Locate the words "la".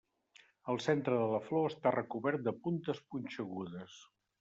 1.35-1.43